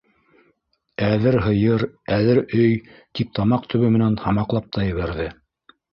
[1.07, 1.85] Әҙер һыйыр,
[2.17, 2.73] әҙер өй,-
[3.19, 5.29] тип тамаҡ төбө менән һамаҡлап та ебәрҙе.